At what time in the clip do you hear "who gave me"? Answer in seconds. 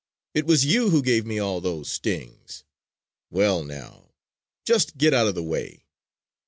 0.89-1.37